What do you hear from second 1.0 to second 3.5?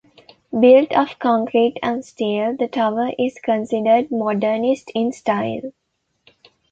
concrete and steel, the tower is